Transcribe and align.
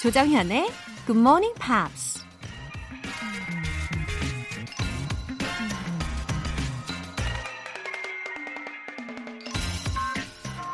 조정현의 0.00 0.70
Good 1.06 1.20
Morning 1.20 1.54
Pops. 1.60 2.24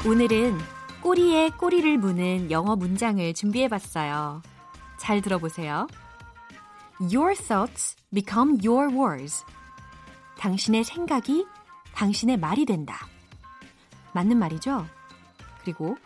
오늘은 0.07 0.57
꼬리에 1.03 1.51
꼬리를 1.51 1.99
무는 1.99 2.53
영어 2.53 2.77
문장을 2.77 3.35
준비해 3.35 3.67
봤어요. 3.67 4.43
잘 4.97 5.21
들어보세요. 5.21 5.89
Your 7.01 7.35
thoughts 7.35 7.97
become 8.15 8.61
your 8.65 8.95
words. 8.95 9.45
당신의 10.39 10.85
생각이 10.85 11.45
당신의 11.97 12.37
말이 12.37 12.65
된다. 12.65 13.09
맞는 14.13 14.39
말이죠? 14.39 14.87
그리고 15.65 15.97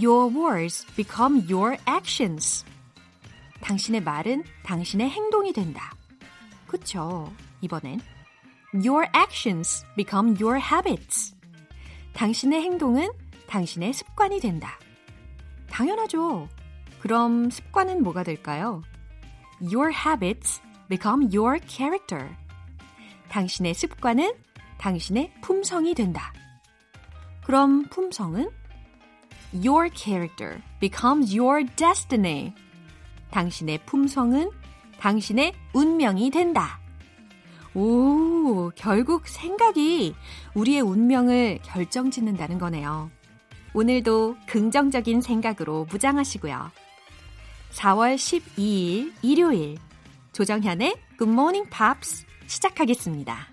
Your 0.00 0.32
words 0.32 0.86
become 0.94 1.46
your 1.50 1.76
actions. 1.88 2.64
당신의 3.60 4.02
말은 4.02 4.44
당신의 4.62 5.10
행동이 5.10 5.52
된다. 5.52 5.92
그쵸? 6.66 7.32
이번엔 7.62 8.00
Your 8.74 9.06
actions 9.16 9.84
become 9.96 10.36
your 10.40 10.60
habits. 10.60 11.34
당신의 12.12 12.60
행동은 12.62 13.08
당신의 13.48 13.92
습관이 13.92 14.40
된다. 14.40 14.78
당연하죠. 15.70 16.48
그럼 17.00 17.50
습관은 17.50 18.02
뭐가 18.02 18.22
될까요? 18.22 18.82
Your 19.60 19.92
habits 19.92 20.60
become 20.88 21.28
your 21.34 21.58
character. 21.66 22.28
당신의 23.30 23.74
습관은 23.74 24.32
당신의 24.78 25.32
품성이 25.40 25.94
된다. 25.94 26.32
그럼 27.44 27.84
품성은 27.84 28.50
Your 29.52 29.90
character 29.94 30.60
becomes 30.80 31.36
your 31.36 31.66
destiny. 31.76 32.54
당신의 33.30 33.80
품성은 33.86 34.50
당신의 34.98 35.54
운명이 35.72 36.30
된다. 36.30 36.80
오, 37.74 38.70
결국 38.74 39.28
생각이 39.28 40.14
우리의 40.54 40.80
운명을 40.80 41.60
결정 41.62 42.10
짓는다는 42.10 42.58
거네요. 42.58 43.10
오늘도 43.74 44.36
긍정적인 44.46 45.20
생각으로 45.20 45.86
무장하시고요. 45.90 46.70
4월 47.70 48.16
12일 48.16 49.12
일요일 49.22 49.78
조정현의 50.32 50.96
Good 51.18 51.32
Morning 51.32 51.68
Pops 51.70 52.24
시작하겠습니다. 52.46 53.48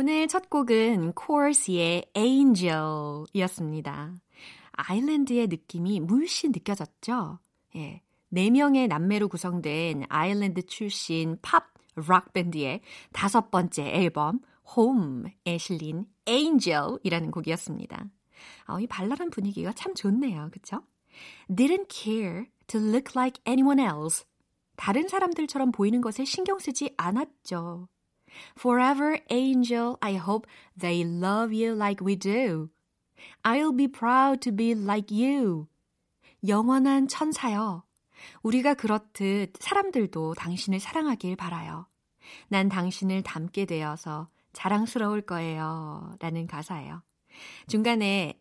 오늘 0.00 0.28
첫 0.28 0.48
곡은 0.48 1.14
코어스의 1.14 2.04
Angel 2.16 3.24
이었습니다. 3.32 4.14
아일랜드의 4.70 5.48
느낌이 5.48 5.98
물씬 5.98 6.52
느껴졌죠? 6.52 7.40
예. 7.74 8.00
4명의 8.32 8.86
남매로 8.86 9.26
구성된 9.26 10.04
아일랜드 10.08 10.62
출신 10.66 11.36
팝 11.42 11.74
락 12.06 12.32
밴드의 12.32 12.80
다섯 13.12 13.50
번째 13.50 13.88
앨범 13.88 14.38
Home에 14.76 15.58
실린 15.58 16.06
Angel이라는 16.28 17.32
곡이었습니다. 17.32 18.06
어, 18.68 18.78
이 18.78 18.86
발랄한 18.86 19.30
분위기가 19.30 19.72
참 19.72 19.96
좋네요. 19.96 20.50
그쵸? 20.52 20.80
Didn't 21.48 21.88
care 21.90 22.44
to 22.68 22.80
look 22.80 23.14
like 23.16 23.42
anyone 23.48 23.82
else. 23.82 24.24
다른 24.76 25.08
사람들처럼 25.08 25.72
보이는 25.72 26.00
것에 26.00 26.24
신경 26.24 26.60
쓰지 26.60 26.94
않았죠. 26.96 27.88
Forever 28.56 29.18
angel, 29.30 29.96
I 30.00 30.16
hope 30.16 30.46
they 30.78 31.04
love 31.04 31.52
you 31.52 31.74
like 31.74 32.04
we 32.04 32.16
do. 32.16 32.70
I'll 33.42 33.74
be 33.74 33.88
proud 33.88 34.40
to 34.42 34.54
be 34.54 34.72
like 34.72 35.10
you. 35.10 35.66
영원한 36.46 37.08
천사여. 37.08 37.82
우리가 38.42 38.74
그렇듯 38.74 39.54
사람들도 39.58 40.34
당신을 40.34 40.80
사랑하길 40.80 41.36
바라요. 41.36 41.86
난 42.48 42.68
당신을 42.68 43.22
닮게 43.22 43.64
되어서 43.64 44.28
자랑스러울 44.52 45.22
거예요. 45.22 46.14
라는 46.20 46.46
가사예요. 46.46 47.02
중간에 47.68 48.40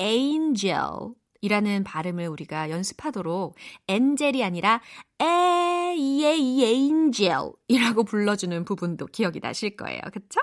angel 0.00 1.14
이라는 1.42 1.84
발음을 1.84 2.28
우리가 2.28 2.70
연습하도록 2.70 3.54
엔젤이 3.88 4.42
아니라 4.42 4.80
에이에이 5.20 6.64
엔젤 6.64 7.32
이라고 7.68 8.04
불러주는 8.04 8.64
부분도 8.64 9.06
기억이 9.06 9.40
나실 9.40 9.76
거예요. 9.76 10.00
그쵸? 10.12 10.40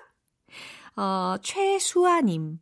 어, 0.96 1.38
최수아님. 1.42 2.60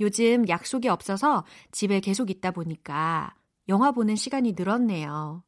요즘 0.00 0.48
약속이 0.48 0.88
없어서 0.88 1.44
집에 1.72 2.00
계속 2.00 2.30
있다 2.30 2.52
보니까 2.52 3.34
영화 3.68 3.90
보는 3.92 4.16
시간이 4.16 4.54
늘었네요. 4.56 5.42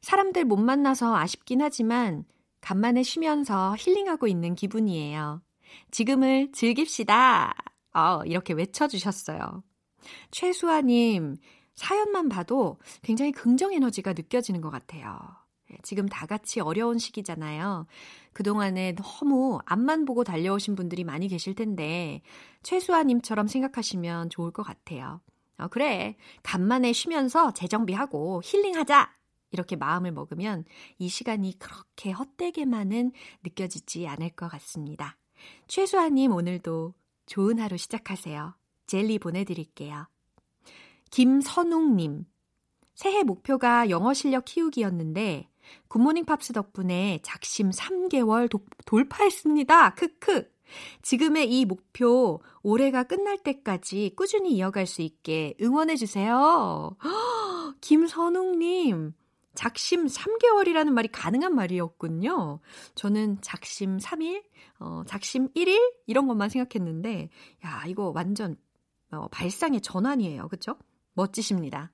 사람들 0.00 0.44
못 0.44 0.56
만나서 0.56 1.16
아쉽긴 1.16 1.62
하지만 1.62 2.24
간만에 2.60 3.02
쉬면서 3.02 3.76
힐링하고 3.78 4.26
있는 4.26 4.54
기분이에요. 4.54 5.42
지금을 5.90 6.52
즐깁시다. 6.52 7.54
어, 7.94 8.22
이렇게 8.24 8.52
외쳐주셨어요. 8.54 9.62
최수아님, 10.30 11.36
사연만 11.78 12.28
봐도 12.28 12.76
굉장히 13.02 13.30
긍정 13.30 13.72
에너지가 13.72 14.12
느껴지는 14.12 14.60
것 14.60 14.68
같아요. 14.68 15.16
예, 15.70 15.76
지금 15.84 16.08
다 16.08 16.26
같이 16.26 16.58
어려운 16.58 16.98
시기잖아요. 16.98 17.86
그동안에 18.32 18.96
너무 18.96 19.60
앞만 19.64 20.04
보고 20.04 20.24
달려오신 20.24 20.74
분들이 20.74 21.04
많이 21.04 21.28
계실 21.28 21.54
텐데, 21.54 22.20
최수아님처럼 22.64 23.46
생각하시면 23.46 24.30
좋을 24.30 24.50
것 24.50 24.64
같아요. 24.64 25.20
어, 25.58 25.68
그래. 25.68 26.16
간만에 26.42 26.92
쉬면서 26.92 27.52
재정비하고 27.52 28.42
힐링하자! 28.44 29.12
이렇게 29.52 29.76
마음을 29.76 30.10
먹으면 30.10 30.64
이 30.98 31.08
시간이 31.08 31.60
그렇게 31.60 32.10
헛되게만은 32.10 33.12
느껴지지 33.44 34.08
않을 34.08 34.30
것 34.30 34.48
같습니다. 34.48 35.16
최수아님 35.68 36.32
오늘도 36.32 36.94
좋은 37.26 37.60
하루 37.60 37.76
시작하세요. 37.76 38.56
젤리 38.88 39.20
보내드릴게요. 39.20 40.08
김선웅님. 41.10 42.26
새해 42.94 43.22
목표가 43.22 43.90
영어 43.90 44.12
실력 44.12 44.44
키우기였는데 44.44 45.48
굿모닝 45.88 46.24
팝스 46.24 46.52
덕분에 46.52 47.20
작심 47.22 47.70
3개월 47.70 48.50
도, 48.50 48.64
돌파했습니다. 48.86 49.94
크크. 49.94 50.50
지금의 51.02 51.50
이 51.50 51.64
목표 51.64 52.40
올해가 52.62 53.02
끝날 53.02 53.38
때까지 53.38 54.12
꾸준히 54.16 54.52
이어갈 54.52 54.86
수 54.86 55.02
있게 55.02 55.54
응원해 55.60 55.96
주세요. 55.96 56.96
김선웅 57.80 58.58
님, 58.58 59.14
작심 59.54 60.06
3개월이라는 60.06 60.90
말이 60.90 61.08
가능한 61.08 61.54
말이었군요. 61.54 62.60
저는 62.94 63.38
작심 63.40 63.98
3일, 63.98 64.44
어, 64.78 65.02
작심 65.06 65.48
1일 65.54 65.94
이런 66.06 66.26
것만 66.28 66.48
생각했는데, 66.48 67.30
야 67.64 67.84
이거 67.86 68.12
완전 68.14 68.56
어, 69.10 69.26
발상의 69.28 69.80
전환이에요, 69.80 70.48
그렇죠? 70.48 70.76
멋지십니다. 71.18 71.92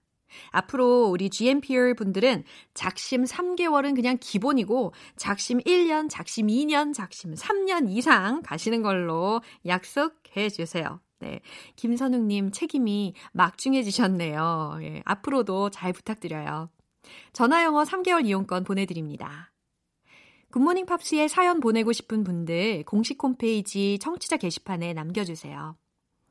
앞으로 0.51 1.07
우리 1.07 1.31
GMPR 1.31 1.95
분들은 1.95 2.45
작심 2.75 3.25
3개월은 3.25 3.95
그냥 3.95 4.19
기본이고 4.21 4.93
작심 5.17 5.59
1년, 5.61 6.09
작심 6.11 6.49
2년, 6.49 6.93
작심 6.93 7.35
3년 7.35 7.89
이상 7.89 8.43
가시는 8.43 8.83
걸로 8.83 9.41
약속해 9.67 10.49
주세요. 10.49 11.01
네. 11.21 11.41
김선웅님 11.77 12.51
책임이 12.51 13.15
막중해지셨네요. 13.33 14.79
예, 14.83 15.03
앞으로도 15.05 15.71
잘 15.71 15.93
부탁드려요. 15.93 16.69
전화영어 17.33 17.85
3개월 17.85 18.27
이용권 18.27 18.65
보내드립니다. 18.65 19.53
굿모닝 20.51 20.87
팝스에 20.87 21.29
사연 21.29 21.61
보내고 21.61 21.93
싶은 21.93 22.23
분들 22.25 22.85
공식 22.85 23.23
홈페이지 23.23 23.99
청취자 24.01 24.37
게시판에 24.37 24.93
남겨주세요. 24.93 25.77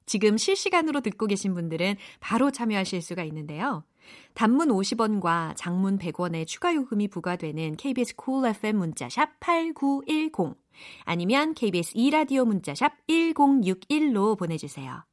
지금 0.05 0.37
실시간으로 0.37 1.01
듣고 1.01 1.27
계신 1.27 1.53
분들은 1.53 1.95
바로 2.19 2.51
참여하실 2.51 3.01
수가 3.01 3.23
있는데요. 3.23 3.83
단문 4.33 4.69
50원과 4.69 5.53
장문 5.55 5.97
100원의 5.97 6.45
추가 6.47 6.75
요금이 6.75 7.07
부과되는 7.07 7.77
KBS 7.77 8.15
Cool 8.15 8.55
FM 8.55 8.77
문자 8.77 9.09
샵 9.09 9.39
8910 9.39 10.55
아니면 11.05 11.53
KBS 11.53 11.93
2라디오 11.93 12.45
문자샵 12.45 13.07
1061로 13.07 14.37
보내주세요. 14.37 15.05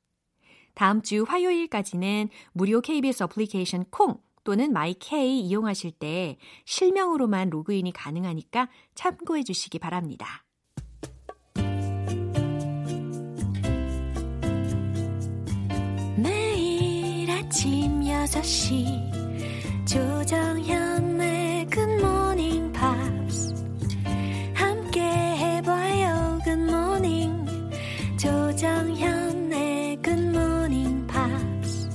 다음 0.74 1.02
주 1.02 1.24
화요일까지는 1.26 2.28
무료 2.52 2.80
KBS 2.80 3.24
어플리케이션 3.24 3.84
콩 3.90 4.18
또는 4.44 4.72
마이케이 4.72 5.40
이용하실 5.40 5.92
때 5.92 6.38
실명으로만 6.64 7.50
로그인이 7.50 7.92
가능하니까 7.92 8.68
참고해 8.94 9.42
주시기 9.42 9.78
바랍니다. 9.78 10.44
아침 17.50 18.02
6시 18.02 19.10
조정현의 19.84 21.66
굿모닝 21.66 22.70
팝스 22.70 23.52
함께 24.54 25.00
해봐요 25.00 26.38
good 26.44 26.81
morning 26.81 27.44
조정현의 28.16 29.96
굿모닝 30.00 31.08
팝스 31.08 31.90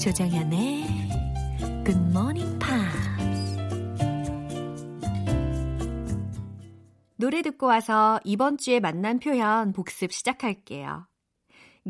조정현의 0.00 0.86
굿모닝 1.84 2.58
팝스 2.58 3.56
노래 7.14 7.42
듣고 7.42 7.66
와서 7.66 8.18
이번 8.24 8.58
주에 8.58 8.80
만난 8.80 9.20
표현 9.20 9.72
복습 9.72 10.12
시작할게요. 10.12 11.06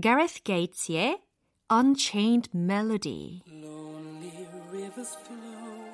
Gareth 0.02 0.42
Gates의 0.44 1.29
Unchained 1.72 2.48
Melody. 2.52 3.44
Lonely 3.46 4.48
rivers 4.72 5.16
flow 5.22 5.84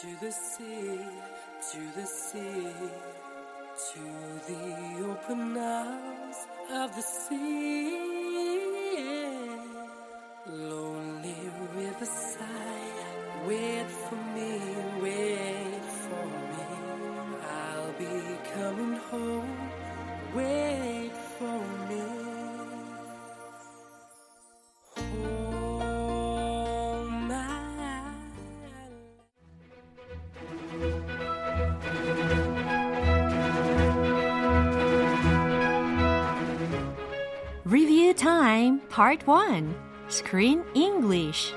to 0.00 0.06
the 0.24 0.32
sea, 0.32 0.98
to 1.70 1.80
the 1.94 2.06
sea, 2.06 2.72
to 3.92 4.00
the 4.48 5.04
open 5.04 5.58
arms 5.58 6.36
of 6.72 6.96
the 6.96 7.02
sea. 7.02 7.98
Lonely 10.46 11.34
wait 13.46 13.90
for 13.90 14.16
me, 14.34 14.58
wait 15.02 15.84
for 15.84 16.26
me. 16.50 16.64
I'll 17.44 17.92
be 17.92 18.38
coming 18.54 18.96
home, 19.10 19.70
wait 20.34 21.12
for 21.38 21.58
me. 21.58 21.79
Time 38.49 38.81
Part 38.89 39.27
1 39.27 39.75
Screen 40.09 40.63
English 40.73 41.53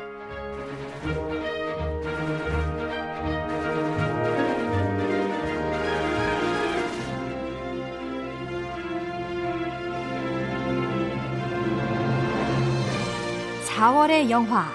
(4월의) 13.64 14.28
영화 14.28 14.68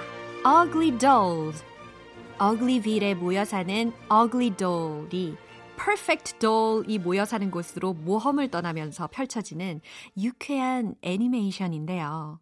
Ugly 0.43 0.97
Dolls 0.97 1.63
어글리빌에 2.39 3.13
모여 3.13 3.45
사는 3.45 3.93
Ugly 4.11 4.49
Doll이 4.57 5.37
Perfect 5.78 6.38
Doll이 6.40 6.98
모여 6.98 7.24
사는 7.24 7.50
곳으로 7.50 7.94
모험을 7.94 8.50
떠나면서 8.50 9.06
펼쳐지는 9.08 9.80
유쾌한 10.16 10.94
애니메이션인데요. 11.02 12.40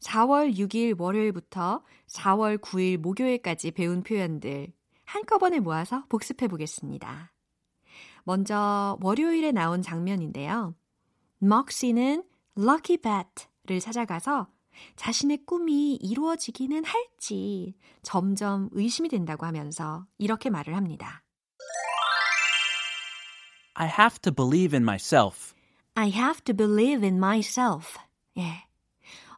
4월 0.00 0.54
6일 0.54 0.98
월요일부터 0.98 1.82
4월 2.06 2.58
9일 2.58 2.98
목요일까지 2.98 3.72
배운 3.72 4.02
표현들 4.02 4.72
한꺼번에 5.04 5.60
모아서 5.60 6.04
복습해 6.08 6.48
보겠습니다. 6.48 7.32
먼저 8.24 8.96
월요일에 9.02 9.52
나온 9.52 9.82
장면인데요. 9.82 10.74
먹시는 11.38 12.24
Lucky 12.56 12.98
Bat를 12.98 13.80
찾아가서 13.80 14.48
자신의 14.96 15.44
꿈이 15.46 15.96
이루어지기는 15.96 16.84
할지 16.84 17.74
점점 18.02 18.68
의심이 18.72 19.08
된다고 19.08 19.46
하면서 19.46 20.06
이렇게 20.18 20.48
말을 20.48 20.76
합니다. 20.76 21.24
I 23.80 23.86
have 23.86 24.20
to 24.20 24.30
believe 24.30 24.76
in 24.76 24.82
myself. 24.82 25.54
I 25.96 26.10
have 26.10 26.44
to 26.44 26.54
believe 26.54 27.02
in 27.02 27.16
myself. 27.16 27.98
예. 28.36 28.66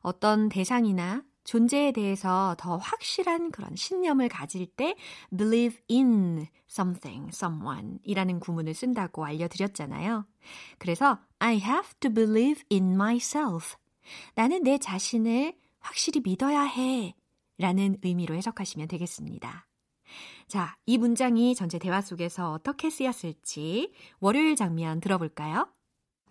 어떤 0.01 0.49
대상이나 0.49 1.23
존재에 1.45 1.93
대해서 1.93 2.57
더 2.59 2.77
확실한 2.77 3.53
그런 3.53 3.77
신념을 3.77 4.29
가질 4.29 4.67
때 4.67 4.97
believe 5.31 5.79
in 5.89 6.49
something, 6.69 7.29
someone 7.33 8.01
이라는 8.03 8.41
구문을 8.41 8.75
쓴다고 8.75 9.25
알려드렸잖아요. 9.25 10.27
그래서 10.79 11.21
I 11.39 11.59
have 11.59 11.95
to 12.01 12.13
believe 12.13 12.65
in 12.69 12.95
myself. 12.95 13.77
나는 14.35 14.65
내 14.65 14.77
자신을 14.77 15.55
확실히 15.79 16.21
믿어야 16.21 16.63
해. 16.63 17.15
라는 17.59 17.97
의미로 18.03 18.35
해석하시면 18.35 18.89
되겠습니다. 18.89 19.69
자, 20.49 20.77
이 20.87 20.99
문장이 20.99 21.55
전체 21.55 21.79
대화 21.79 22.01
속에서 22.01 22.53
어떻게 22.53 22.91
쓰였을지 22.91 23.93
월요일 24.21 24.57
장면 24.57 25.01
들어볼까요? 25.01 25.69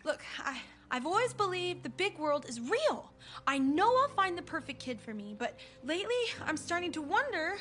Look, 0.05 0.21
I, 0.43 0.61
I've 0.91 1.05
always 1.05 1.33
believed 1.33 1.83
the 1.83 1.89
big 1.95 2.19
world 2.19 2.45
is 2.47 2.59
real. 2.59 3.11
I 3.47 3.57
know 3.57 3.87
I'll 3.87 4.15
find 4.15 4.37
the 4.37 4.43
perfect 4.43 4.79
kid 4.79 4.99
for 4.99 5.13
me, 5.13 5.35
but 5.37 5.57
lately 5.83 6.21
I'm 6.45 6.57
starting 6.57 6.91
to 6.93 7.01
wonder 7.01 7.57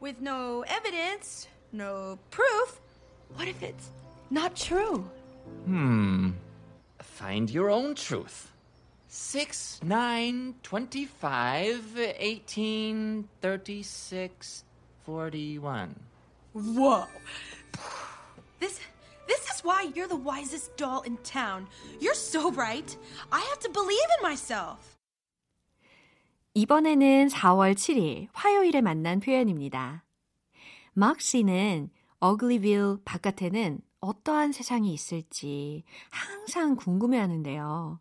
with 0.00 0.20
no 0.20 0.64
evidence, 0.66 1.48
no 1.72 2.18
proof, 2.30 2.80
what 3.36 3.48
if 3.48 3.62
it's 3.62 3.90
not 4.30 4.56
true? 4.56 5.04
Hmm. 5.64 6.30
Find 7.00 7.50
your 7.50 7.70
own 7.70 7.94
truth. 7.94 8.50
6, 9.08 9.80
9, 9.84 10.54
25, 10.62 11.98
18, 12.18 13.28
36, 13.40 14.64
41. 15.04 15.94
Whoa. 16.54 17.06
This 18.60 18.80
this 19.26 19.42
is 19.50 19.64
why 19.64 19.90
you're 19.94 20.08
the 20.08 20.16
wisest 20.16 20.76
doll 20.76 21.02
in 21.02 21.16
town. 21.24 21.66
You're 22.00 22.14
so 22.14 22.50
bright. 22.50 22.96
I 23.30 23.40
have 23.40 23.60
to 23.60 23.70
believe 23.70 24.08
in 24.18 24.22
myself. 24.22 24.92
이번에는 26.54 27.28
4월 27.28 27.74
7일 27.74 28.28
화요일에 28.32 28.82
만난 28.82 29.20
표현입니다. 29.20 30.04
막 30.92 31.20
씨는 31.20 31.88
어글리빌 32.20 32.98
바깥에는 33.04 33.80
어떠한 34.00 34.52
세상이 34.52 34.92
있을지 34.92 35.84
항상 36.10 36.76
궁금해 36.76 37.18
하는데요. 37.18 38.00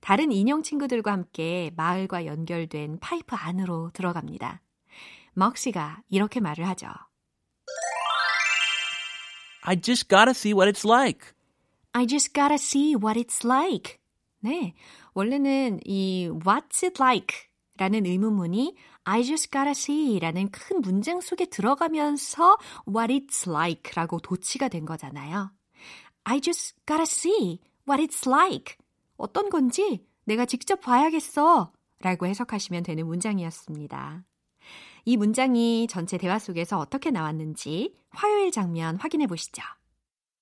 다른 0.00 0.32
인형 0.32 0.62
친구들과 0.62 1.12
함께 1.12 1.70
마을과 1.76 2.26
연결된 2.26 2.98
파이프 2.98 3.36
안으로 3.36 3.90
들어갑니다. 3.92 4.60
막 5.34 5.56
씨가 5.56 6.02
이렇게 6.08 6.40
말을 6.40 6.66
하죠. 6.68 6.88
I 9.64 9.80
just 9.80 10.08
gotta 10.08 10.30
see 10.30 10.52
what 10.52 10.68
it's 10.68 10.84
like. 10.84 11.32
I 11.92 12.06
just 12.06 12.32
gotta 12.32 12.54
see 12.54 12.94
what 12.94 13.18
it's 13.18 13.44
like. 13.44 13.98
네. 14.40 14.74
원래는 15.14 15.80
이 15.84 16.28
what's 16.44 16.82
it 16.82 17.00
like 17.00 17.48
라는 17.76 18.06
의문문이 18.06 18.74
I 19.04 19.24
just 19.24 19.50
gotta 19.50 19.70
see 19.70 20.18
라는 20.18 20.50
큰 20.50 20.80
문장 20.80 21.20
속에 21.20 21.46
들어가면서 21.46 22.58
what 22.88 23.12
it's 23.12 23.48
like 23.48 23.92
라고 23.94 24.18
도치가 24.18 24.68
된 24.68 24.84
거잖아요. 24.84 25.52
I 26.24 26.40
just 26.40 26.74
gotta 26.86 27.02
see 27.02 27.60
what 27.88 28.02
it's 28.02 28.28
like. 28.28 28.76
어떤 29.16 29.48
건지 29.48 30.04
내가 30.24 30.44
직접 30.44 30.80
봐야겠어 30.80 31.72
라고 32.00 32.26
해석하시면 32.26 32.82
되는 32.82 33.06
문장이었습니다. 33.06 34.24
이 35.07 35.15
문장이 35.15 35.87
전체 35.87 36.17
대화 36.17 36.37
속에서 36.37 36.77
어떻게 36.79 37.11
나왔는지 37.11 37.95
화요일 38.09 38.51
장면 38.51 38.97
확인해 38.97 39.25
보시죠. 39.25 39.63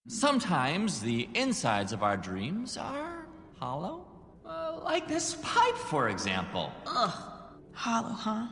Sometimes 0.09 1.01
the 1.01 1.29
insides 1.35 1.93
of 1.93 2.03
our 2.03 2.17
dreams 2.19 2.75
are 2.75 3.27
hollow. 3.59 4.07
Uh, 4.43 4.79
like 4.83 5.07
this 5.07 5.35
pipe, 5.43 5.77
for 5.77 6.09
example. 6.09 6.71
Hollow, 7.73 8.13
huh? 8.13 8.47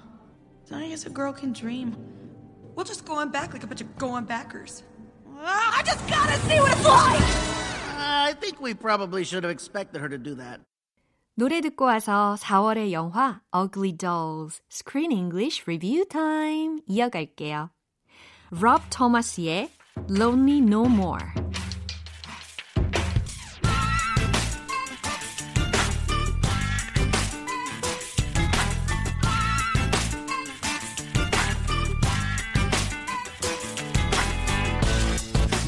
I 0.72 0.90
guess 0.90 1.08
a 1.08 1.10
girl 1.10 1.34
can 1.34 1.52
dream. 1.52 1.96
We'll 2.76 2.86
just 2.86 3.06
go 3.06 3.16
on 3.16 3.32
back 3.32 3.52
like 3.54 3.64
a 3.64 3.68
bunch 3.68 3.82
of 3.82 3.98
go 3.98 4.10
on 4.10 4.26
backers. 4.26 4.84
Ah, 5.42 5.80
I 5.80 5.84
just 5.84 6.08
gotta 6.08 6.38
see 6.46 6.60
what 6.60 6.72
it's 6.72 6.86
like! 6.86 7.24
I 7.98 8.36
think 8.40 8.62
we 8.62 8.76
probably 8.76 9.24
should 9.24 9.44
have 9.44 9.52
expected 9.52 10.00
her 10.00 10.10
to 10.10 10.18
do 10.20 10.36
that. 10.36 10.62
노래 11.39 11.61
듣고 11.61 11.85
와서 11.85 12.35
4월의 12.41 12.91
영화 12.91 13.41
Ugly 13.55 13.97
Dolls 13.97 14.61
Screen 14.73 15.13
English 15.13 15.63
Review 15.69 16.05
Time 16.05 16.81
이어갈게요. 16.89 17.71
Rob 18.51 18.83
Thomas의 18.91 19.71
Lonely 20.11 20.59
No 20.59 20.87
More 20.87 21.25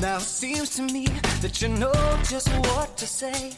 Now 0.00 0.18
seems 0.18 0.74
to 0.74 0.82
me 0.82 1.06
that 1.40 1.62
you 1.62 1.68
know 1.68 1.92
just 2.24 2.50
what 2.66 2.96
to 2.96 3.06
say 3.06 3.52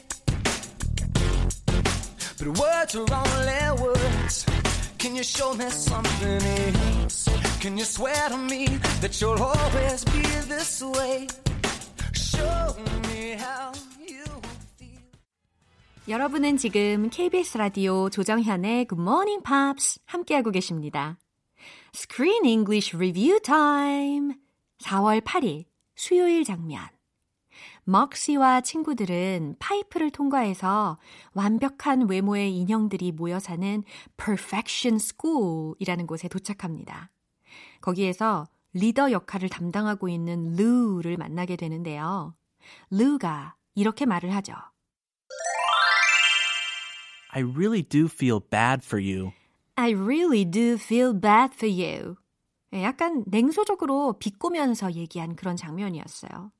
But 2.42 2.58
words 2.58 2.96
are 2.96 3.06
only 3.06 3.82
words. 3.82 4.46
Can 4.98 5.14
you 5.14 5.22
show 5.22 5.54
me 5.54 5.70
something 5.70 6.42
else? 6.42 7.28
Can 7.60 7.78
you 7.78 7.84
swear 7.84 8.30
to 8.30 8.36
me 8.36 8.66
that 9.00 9.20
you'll 9.20 9.40
always 9.40 10.04
be 10.06 10.22
this 10.48 10.82
way? 10.82 11.28
Show 12.12 12.74
me 13.06 13.36
how. 13.38 13.70
여러분은 16.08 16.56
지금 16.56 17.10
KBS 17.10 17.58
라디오 17.58 18.10
조정현의 18.10 18.86
Good 18.88 19.00
Morning 19.00 19.44
Pops 19.44 20.00
함께하고 20.06 20.50
계십니다. 20.50 21.18
Screen 21.94 22.44
English 22.44 22.96
Review 22.96 23.38
Time 23.38 24.34
4월 24.82 25.20
8일 25.20 25.66
수요일 25.94 26.42
장면 26.42 26.88
먹시와 27.84 28.60
친구들은 28.60 29.56
파이프를 29.58 30.10
통과해서 30.10 30.98
완벽한 31.34 32.08
외모의 32.08 32.56
인형들이 32.56 33.12
모여 33.12 33.38
사는 33.38 33.82
Perfection 34.16 34.96
School이라는 34.96 36.06
곳에 36.06 36.28
도착합니다. 36.28 37.10
거기에서 37.80 38.46
리더 38.72 39.10
역할을 39.10 39.48
담당하고 39.48 40.08
있는 40.08 40.54
루를 40.54 41.16
만나게 41.16 41.56
되는데요. 41.56 42.34
루가 42.90 43.56
이렇게 43.74 44.06
말을 44.06 44.34
하죠. 44.36 44.54
I 47.30 47.42
really 47.42 47.82
do 47.82 48.04
feel 48.06 48.40
bad 48.40 48.84
for 48.84 49.02
you. 49.02 49.32
I 49.74 49.92
really 49.94 50.44
do 50.44 50.74
feel 50.74 51.18
bad 51.18 51.54
for 51.54 51.68
you. 51.68 52.16
예, 52.74 52.84
약간 52.84 53.24
냉소적으로 53.26 54.18
비꼬면서 54.18 54.92
얘기한 54.92 55.34
그런 55.34 55.56
장면이었어요. 55.56 56.52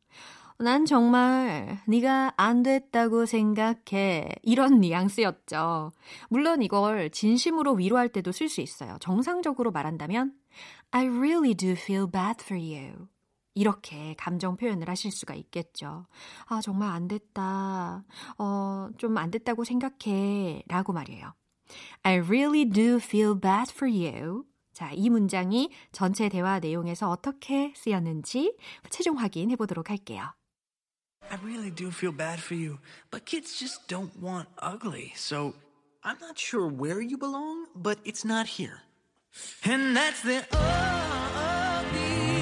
난 0.62 0.86
정말 0.86 1.80
네가 1.88 2.34
안 2.36 2.62
됐다고 2.62 3.26
생각해. 3.26 4.28
이런 4.42 4.80
뉘앙스였죠. 4.80 5.90
물론 6.28 6.62
이걸 6.62 7.10
진심으로 7.10 7.72
위로할 7.74 8.08
때도 8.08 8.30
쓸 8.30 8.48
수 8.48 8.60
있어요. 8.60 8.96
정상적으로 9.00 9.72
말한다면 9.72 10.32
I 10.92 11.06
really 11.08 11.54
do 11.54 11.72
feel 11.72 12.06
bad 12.10 12.36
for 12.42 12.62
you. 12.62 13.08
이렇게 13.54 14.14
감정 14.16 14.56
표현을 14.56 14.88
하실 14.88 15.10
수가 15.10 15.34
있겠죠. 15.34 16.06
아, 16.46 16.60
정말 16.62 16.90
안 16.90 17.08
됐다. 17.08 18.04
어, 18.38 18.88
좀 18.98 19.18
안 19.18 19.30
됐다고 19.30 19.64
생각해. 19.64 20.62
라고 20.68 20.92
말이에요. 20.92 21.34
I 22.02 22.18
really 22.20 22.64
do 22.70 22.96
feel 22.96 23.34
bad 23.38 23.72
for 23.72 23.92
you. 23.92 24.44
자, 24.72 24.90
이 24.92 25.10
문장이 25.10 25.70
전체 25.90 26.28
대화 26.28 26.60
내용에서 26.60 27.10
어떻게 27.10 27.72
쓰였는지 27.76 28.56
최종 28.90 29.18
확인해 29.18 29.56
보도록 29.56 29.90
할게요. 29.90 30.32
I 31.30 31.36
really 31.42 31.70
do 31.70 31.90
feel 31.90 32.12
bad 32.12 32.40
for 32.40 32.54
you, 32.54 32.78
but 33.10 33.24
kids 33.24 33.58
just 33.58 33.88
don't 33.88 34.18
want 34.20 34.48
ugly. 34.58 35.12
So 35.16 35.54
I'm 36.04 36.18
not 36.20 36.38
sure 36.38 36.66
where 36.66 37.00
you 37.00 37.16
belong, 37.16 37.66
but 37.74 37.98
it's 38.04 38.24
not 38.24 38.46
here. 38.46 38.82
And 39.64 39.96
that's 39.96 40.22
the 40.22 40.44
Ugly. 40.52 42.32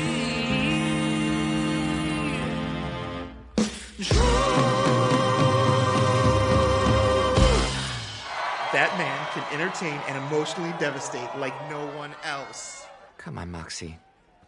That 8.73 8.97
man 8.97 9.27
can 9.35 9.45
entertain 9.53 10.01
and 10.09 10.17
emotionally 10.17 10.73
devastate 10.79 11.29
like 11.39 11.55
no 11.69 11.87
one 11.99 12.15
else. 12.25 12.87
Come 13.19 13.37
on, 13.37 13.51
Moxie. 13.51 13.99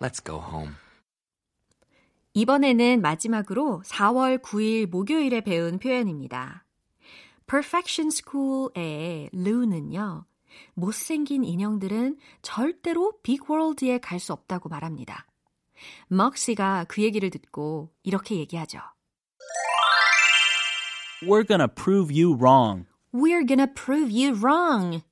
Let's 0.01 0.21
go 0.21 0.39
home. 0.39 0.77
이번에는 2.35 3.03
마지막으로 3.03 3.83
4월 3.85 4.41
9일 4.41 4.89
목요일에 4.89 5.43
배운 5.43 5.79
표현입니다. 5.79 6.65
Perfection 7.47 8.09
School의 8.11 9.29
루는요, 9.33 10.25
못생긴 10.75 11.45
인형들은 11.45 12.17
절대로 12.41 13.21
빅월드에 13.23 13.99
갈 13.99 14.19
수 14.19 14.33
없다고 14.33 14.71
말합니다. 14.71 15.27
먹시가 16.09 16.87
그 16.89 17.03
얘기를 17.03 17.29
듣고 17.29 17.91
이렇게 18.03 18.37
얘기하죠. 18.37 18.79
We're 21.23 21.47
gonna 21.47 21.69
prove 21.69 22.11
you 22.11 22.35
wrong. 22.35 22.87
We're 23.13 23.47
gonna 23.47 23.73
prove 23.75 24.11
you 24.11 24.35
wrong. 24.43 25.03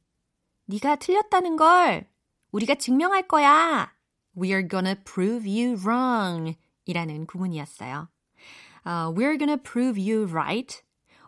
네가 0.66 0.96
틀렸다는 0.96 1.56
걸 1.56 2.08
우리가 2.52 2.76
증명할 2.76 3.28
거야. 3.28 3.92
We're 4.36 4.68
gonna 4.68 4.96
prove 5.04 5.46
you 5.46 5.76
wrong. 5.84 6.56
이라는 6.90 7.26
구문이었어요. 7.26 8.08
Uh, 8.84 9.12
we're 9.14 9.38
gonna 9.38 9.56
prove 9.56 9.98
you 9.98 10.26
right. 10.26 10.82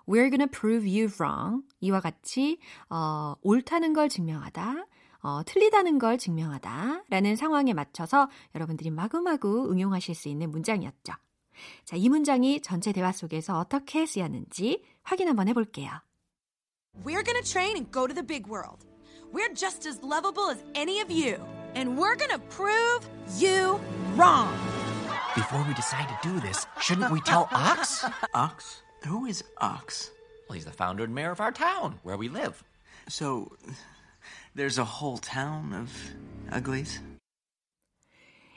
We're 0.06 0.30
gonna 0.30 0.50
prove 0.50 0.84
you 0.86 1.08
wrong. 1.18 1.62
이와 1.80 2.00
같이 2.00 2.58
어, 2.90 3.34
옳다는 3.42 3.92
걸 3.92 4.08
증명하다. 4.08 4.86
어, 5.22 5.42
틀리다는 5.46 5.98
걸 5.98 6.18
증명하다. 6.18 7.04
라는 7.08 7.36
상황에 7.36 7.72
맞춰서 7.72 8.28
여러분들이 8.54 8.90
마구마구 8.90 9.70
응용하실 9.70 10.14
수 10.14 10.28
있는 10.28 10.50
문장이었죠. 10.50 11.12
자, 11.84 11.96
이 11.96 12.08
문장이 12.08 12.60
전체 12.62 12.92
대화 12.92 13.12
속에서 13.12 13.58
어떻게 13.58 14.06
쓰였는지 14.06 14.82
확인 15.02 15.28
한번 15.28 15.48
해볼게요. 15.48 15.90
We're 17.04 17.24
gonna 17.24 17.42
train 17.42 17.76
and 17.76 17.92
go 17.92 18.06
to 18.06 18.14
the 18.14 18.26
big 18.26 18.50
world. 18.50 18.84
We're 19.32 19.54
just 19.54 19.86
as 19.88 20.00
lovable 20.02 20.50
as 20.50 20.62
any 20.74 21.00
of 21.00 21.10
you. 21.10 21.38
And 21.74 21.96
we're 21.96 22.16
gonna 22.16 22.42
prove 22.50 23.08
you 23.40 23.80
wrong. 24.16 24.50
Before 25.34 25.64
we 25.66 25.72
decide 25.72 26.08
to 26.08 26.28
do 26.28 26.40
this, 26.40 26.66
shouldn't 26.78 27.10
we 27.10 27.20
tell 27.22 27.48
Ox? 27.52 28.04
Ox? 28.34 28.82
Who 29.08 29.24
is 29.24 29.42
Ox? 29.56 30.10
Well, 30.46 30.56
he's 30.56 30.66
the 30.66 30.72
founder 30.72 31.04
and 31.04 31.14
mayor 31.14 31.30
of 31.30 31.40
our 31.40 31.52
town, 31.52 31.98
where 32.02 32.18
we 32.18 32.28
live. 32.28 32.62
So 33.08 33.56
there's 34.54 34.76
a 34.76 34.84
whole 34.84 35.16
town 35.16 35.72
of 35.72 35.88
uglies? 36.52 37.00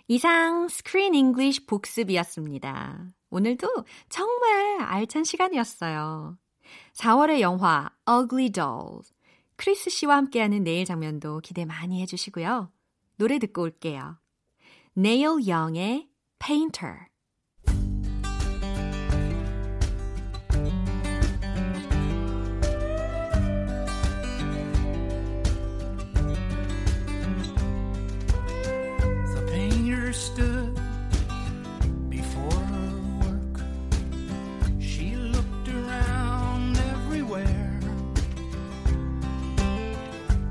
이상 0.10 0.68
Screen 0.68 1.16
English 1.16 1.66
복습이었습니다. 1.66 3.08
오늘도 3.30 3.86
정말 4.10 4.82
알찬 4.82 5.24
시간이었어요. 5.24 6.38
4월의 6.94 7.40
영화 7.40 7.90
Ugly 8.06 8.50
Dolls. 8.50 9.14
크리스 9.56 9.90
씨와 9.90 10.18
함께하는 10.18 10.66
내일 10.66 10.84
장면도 10.84 11.40
기대 11.40 11.64
많이 11.64 12.02
해주시고요. 12.02 12.70
노래 13.16 13.40
듣고 13.40 13.62
올게요. 13.62 14.18
닐 14.94 15.48
영의 15.48 16.10
Painter. 16.40 17.10
The 29.34 29.42
painter 29.52 30.14
stood 30.14 30.80
before 32.10 32.52
her 32.52 32.92
work. 33.22 33.62
She 34.80 35.16
looked 35.16 35.70
around 35.70 36.78
everywhere. 36.78 37.80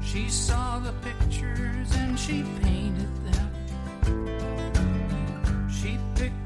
She 0.03 0.29
saw 0.29 0.81
the 0.81 0.93
pictures 1.03 1.95
and 1.97 2.19
she 2.19 2.43
painted 2.63 3.24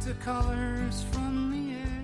the 0.08 0.18
colors 0.24 1.04
from 1.10 1.50
the 1.52 1.74
air. 1.74 2.00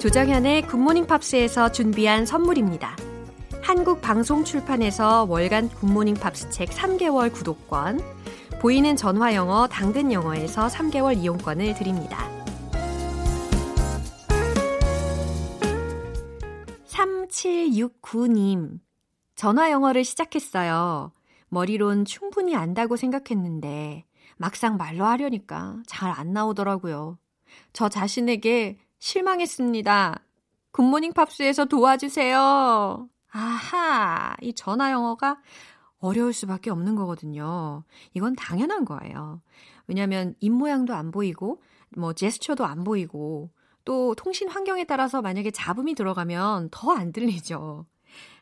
조정현의 0.00 0.68
굿모닝 0.68 1.08
팝스에서 1.08 1.72
준비한 1.72 2.24
선물입니다. 2.24 2.96
한국 3.62 4.00
방송 4.00 4.44
출판에서 4.44 5.24
월간 5.24 5.70
굿모닝 5.70 6.14
팝스 6.14 6.50
책 6.50 6.70
3개월 6.70 7.32
구독권, 7.32 8.00
보이는 8.60 8.94
전화 8.94 9.34
영어 9.34 9.66
당근 9.66 10.12
영어에서 10.12 10.68
3개월 10.68 11.16
이용권을 11.18 11.74
드립니다. 11.74 12.28
3769님, 16.86 18.78
전화 19.34 19.72
영어를 19.72 20.04
시작했어요. 20.04 21.12
머리론 21.48 22.04
충분히 22.04 22.54
안다고 22.54 22.96
생각했는데, 22.96 24.04
막상 24.36 24.76
말로 24.76 25.04
하려니까 25.04 25.82
잘 25.86 26.10
안 26.10 26.32
나오더라고요. 26.32 27.18
저 27.72 27.88
자신에게 27.88 28.78
실망했습니다. 28.98 30.20
굿모닝 30.72 31.12
팝스에서 31.12 31.64
도와주세요. 31.66 33.08
아하, 33.30 34.36
이 34.42 34.52
전화 34.54 34.90
영어가 34.92 35.38
어려울 35.98 36.32
수밖에 36.32 36.70
없는 36.70 36.94
거거든요. 36.94 37.84
이건 38.14 38.36
당연한 38.36 38.84
거예요. 38.84 39.42
왜냐하면 39.86 40.34
입모양도 40.40 40.94
안 40.94 41.10
보이고, 41.10 41.62
뭐 41.96 42.12
제스처도 42.12 42.64
안 42.64 42.84
보이고, 42.84 43.50
또 43.84 44.14
통신 44.14 44.48
환경에 44.48 44.84
따라서 44.84 45.22
만약에 45.22 45.50
잡음이 45.50 45.94
들어가면 45.94 46.68
더 46.70 46.92
안 46.92 47.12
들리죠. 47.12 47.86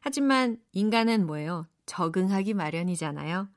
하지만 0.01 0.59
인간은 0.73 1.27
뭐예요? 1.27 1.67
적응하기 1.87 2.55
마련이잖아요. 2.55 3.49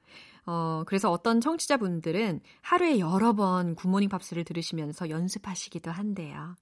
어, 0.46 0.84
그래서 0.88 1.12
어떤 1.12 1.42
청취자분들은 1.42 2.42
하루에 2.62 3.00
여러 3.00 3.34
번 3.34 3.76
굿모닝 3.76 4.10
팝스를 4.10 4.44
들으시면서 4.44 5.10
연습하시기도 5.10 5.92
한대요. 5.92 6.56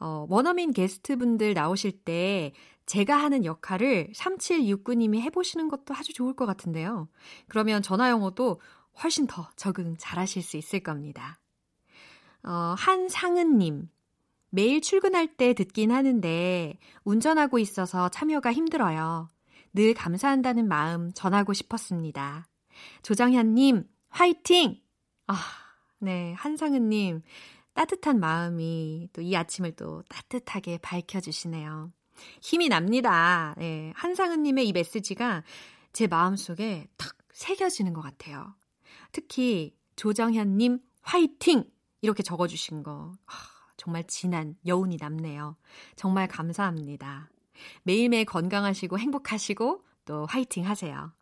어, 0.00 0.26
원어민 0.28 0.72
게스트분들 0.72 1.54
나오실 1.54 1.92
때 2.04 2.52
제가 2.86 3.16
하는 3.16 3.44
역할을 3.44 4.10
3769님이 4.14 5.20
해보시는 5.20 5.68
것도 5.68 5.94
아주 5.94 6.12
좋을 6.12 6.34
것 6.34 6.44
같은데요. 6.46 7.08
그러면 7.48 7.80
전화 7.82 8.10
영어도 8.10 8.60
훨씬 9.02 9.26
더 9.26 9.48
적응 9.56 9.96
잘 9.98 10.18
하실 10.18 10.42
수 10.42 10.56
있을 10.56 10.80
겁니다. 10.80 11.38
어, 12.42 12.74
한상은님. 12.76 13.88
매일 14.50 14.80
출근할 14.80 15.36
때 15.36 15.52
듣긴 15.54 15.90
하는데 15.90 16.78
운전하고 17.02 17.58
있어서 17.58 18.08
참여가 18.10 18.52
힘들어요. 18.52 19.28
늘 19.74 19.92
감사한다는 19.92 20.68
마음 20.68 21.12
전하고 21.12 21.52
싶었습니다. 21.52 22.48
조정현님, 23.02 23.84
화이팅! 24.08 24.80
아, 25.26 25.36
네, 25.98 26.32
한상은님, 26.34 27.22
따뜻한 27.74 28.20
마음이 28.20 29.08
또 29.12 29.20
이 29.20 29.34
아침을 29.36 29.72
또 29.72 30.02
따뜻하게 30.08 30.78
밝혀주시네요. 30.78 31.92
힘이 32.40 32.68
납니다. 32.68 33.54
네, 33.58 33.92
한상은님의 33.96 34.68
이 34.68 34.72
메시지가 34.72 35.42
제 35.92 36.06
마음속에 36.06 36.86
탁 36.96 37.16
새겨지는 37.32 37.92
것 37.94 38.00
같아요. 38.00 38.54
특히 39.10 39.76
조정현님, 39.96 40.78
화이팅! 41.02 41.64
이렇게 42.00 42.22
적어주신 42.22 42.84
거. 42.84 43.12
아, 43.26 43.32
정말 43.76 44.06
진한 44.06 44.56
여운이 44.66 44.98
남네요. 45.00 45.56
정말 45.96 46.28
감사합니다. 46.28 47.28
매일매일 47.82 48.24
건강하시고 48.24 48.98
행복하시고 48.98 49.82
또 50.04 50.26
화이팅 50.26 50.66
하세요. 50.66 51.12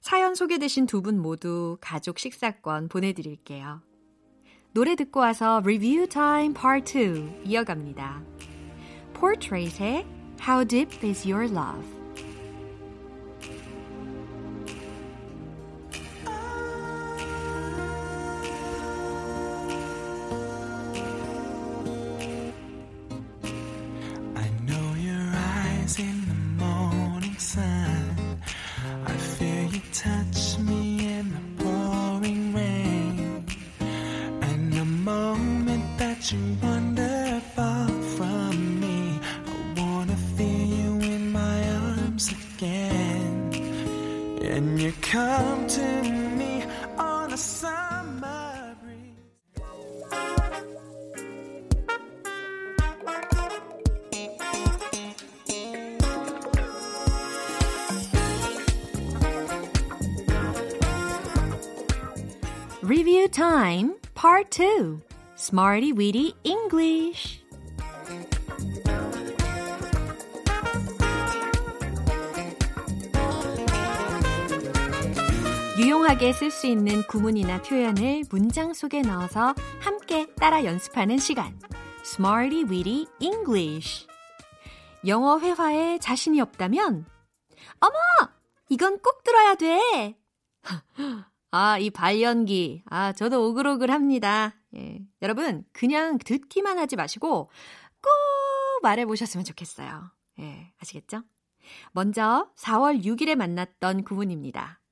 사연 0.00 0.34
소개되신 0.34 0.86
두 0.86 1.02
분 1.02 1.20
모두 1.20 1.78
가족 1.80 2.18
식사권 2.18 2.88
보내드릴게요. 2.88 3.82
노래 4.72 4.94
듣고 4.94 5.20
와서 5.20 5.60
리뷰 5.64 6.06
타임 6.08 6.52
파트 6.54 6.98
2 7.44 7.50
이어갑니다. 7.50 8.22
Portrait의 9.14 10.06
How 10.46 10.66
Deep 10.66 11.06
Is 11.06 11.26
Your 11.26 11.50
Love 11.50 11.95
Time 63.36 63.96
Part 64.14 64.48
2 64.48 64.98
Smarty 65.36 65.92
Weedy 65.92 66.32
English 66.42 67.44
유용하게 75.78 76.32
쓸 76.32 76.50
수 76.50 76.66
있는 76.66 77.02
구문이나 77.08 77.60
표현을 77.60 78.22
문장 78.30 78.72
속에 78.72 79.02
넣어서 79.02 79.54
함께 79.80 80.26
따라 80.36 80.64
연습하는 80.64 81.18
시간. 81.18 81.60
Smarty 82.06 82.64
Weedy 82.64 83.06
English. 83.20 84.06
영어 85.06 85.38
회화에 85.38 85.98
자신이 85.98 86.40
없다면, 86.40 87.04
어머! 87.80 87.92
이건 88.70 88.98
꼭 89.00 89.22
들어야 89.22 89.54
돼! 89.56 90.16
아, 91.58 91.78
이 91.78 91.88
발연기. 91.88 92.82
아, 92.84 93.14
저도 93.14 93.48
오글오글 93.48 93.90
합니다. 93.90 94.54
예. 94.76 95.00
여러분, 95.22 95.64
그냥 95.72 96.18
듣기만 96.18 96.78
하지 96.78 96.96
마시고 96.96 97.50
꼭 98.02 98.12
말해보셨으면 98.82 99.42
좋겠어요. 99.42 100.10
예. 100.40 100.74
아시겠죠? 100.82 101.22
먼저 101.92 102.52
4월 102.58 103.02
6일에 103.02 103.36
만났던 103.36 104.04
구문입니다. 104.04 104.82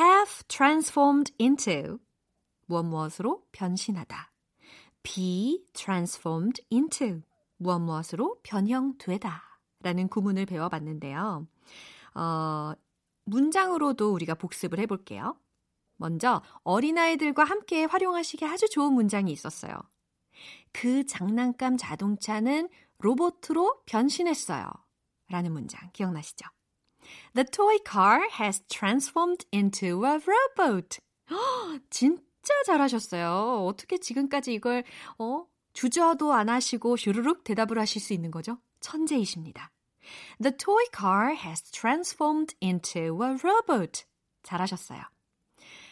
have 0.00 0.48
transformed 0.48 1.34
into 1.38 1.98
무엇 2.64 2.82
무엇으로 2.84 3.42
변신하다. 3.52 4.32
be 5.02 5.66
transformed 5.74 6.64
into 6.72 7.20
무엇 7.58 7.78
무엇으로 7.78 8.40
변형되다 8.42 9.42
라는 9.82 10.08
구문을 10.08 10.46
배워봤는데요. 10.46 11.46
어, 12.14 12.72
문장으로도 13.24 14.12
우리가 14.12 14.34
복습을 14.34 14.78
해볼게요. 14.80 15.36
먼저 15.96 16.42
어린아이들과 16.62 17.44
함께 17.44 17.84
활용하시기 17.84 18.44
아주 18.44 18.68
좋은 18.68 18.92
문장이 18.92 19.30
있었어요. 19.30 19.74
그 20.72 21.06
장난감 21.06 21.76
자동차는 21.76 22.68
로봇으로 22.98 23.82
변신했어요. 23.86 24.66
라는 25.28 25.52
문장 25.52 25.90
기억나시죠? 25.92 26.46
The 27.34 27.44
toy 27.44 27.78
car 27.88 28.28
has 28.40 28.62
transformed 28.68 29.46
into 29.52 30.04
a 30.04 30.18
robot. 30.18 30.98
허, 31.30 31.78
진짜 31.90 32.52
잘하셨어요. 32.66 33.64
어떻게 33.66 33.98
지금까지 33.98 34.52
이걸 34.52 34.84
어, 35.18 35.46
주저도 35.72 36.32
안 36.32 36.48
하시고 36.48 36.96
슈르륵 36.96 37.44
대답을 37.44 37.78
하실 37.78 38.00
수 38.00 38.12
있는 38.12 38.30
거죠? 38.30 38.58
천재이십니다. 38.80 39.70
The 40.40 40.56
toy 40.56 40.84
car 40.92 41.34
has 41.34 41.70
transformed 41.70 42.54
into 42.60 43.22
a 43.22 43.36
robot. 43.42 44.04
잘하셨어요. 44.42 45.02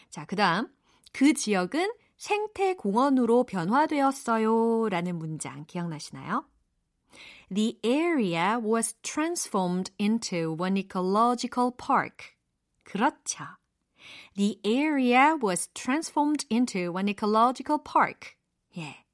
자, 0.09 0.25
그 0.25 0.35
다음. 0.35 0.67
그 1.11 1.33
지역은 1.33 1.91
생태 2.17 2.73
공원으로 2.75 3.43
변화되었어요. 3.43 4.89
라는 4.89 5.17
문장 5.17 5.65
기억나시나요? 5.65 6.45
The 7.53 7.79
area 7.83 8.57
was 8.63 8.95
transformed 9.01 9.91
into 9.99 10.57
an 10.63 10.77
ecological 10.77 11.71
park. 11.77 12.35
그렇죠. 12.83 13.57
The 14.35 14.59
area 14.65 15.37
was 15.41 15.69
transformed 15.73 16.45
into 16.51 16.97
an 16.97 17.07
ecological 17.09 17.79
park. 17.83 18.35
예. 18.77 19.05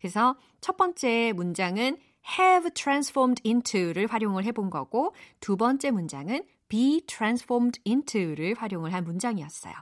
그래서 0.00 0.36
첫 0.60 0.76
번째 0.76 1.32
문장은 1.34 1.98
have 2.38 2.70
transformed 2.74 3.42
into를 3.44 4.06
활용을 4.06 4.44
해본 4.44 4.70
거고 4.70 5.14
두 5.40 5.56
번째 5.56 5.90
문장은 5.90 6.46
be 6.68 7.02
transformed 7.06 7.80
into를 7.86 8.54
활용을 8.54 8.92
한 8.92 9.04
문장이었어요. 9.04 9.74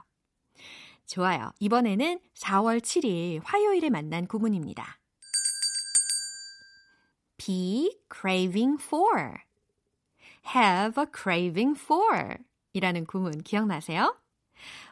좋아요. 1.05 1.51
이번에는 1.59 2.19
4월 2.35 2.79
7일 2.79 3.41
화요일에 3.43 3.89
만난 3.89 4.25
구문입니다. 4.25 4.99
be 7.37 7.99
craving 8.09 8.77
for, 8.81 9.35
have 10.55 11.01
a 11.01 11.07
craving 11.13 11.79
for 11.79 12.37
이라는 12.73 13.05
구문 13.05 13.43
기억나세요? 13.43 14.15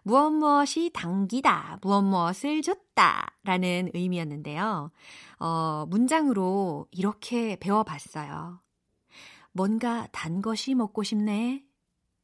무엇 0.04 0.32
무엇이 0.32 0.90
당기다, 0.94 1.80
무엇 1.82 2.02
무엇을 2.02 2.62
줬다 2.62 3.36
라는 3.44 3.90
의미였는데요. 3.94 4.92
어, 5.40 5.86
문장으로 5.90 6.88
이렇게 6.92 7.56
배워봤어요. 7.58 8.60
뭔가 9.52 10.08
단 10.12 10.42
것이 10.42 10.76
먹고 10.76 11.04
싶네. 11.04 11.64